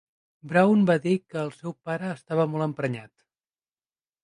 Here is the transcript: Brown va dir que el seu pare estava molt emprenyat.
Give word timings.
Brown 0.53 0.85
va 0.89 0.95
dir 1.03 1.13
que 1.33 1.39
el 1.43 1.51
seu 1.59 1.77
pare 1.91 2.09
estava 2.15 2.49
molt 2.55 2.69
emprenyat. 2.69 3.13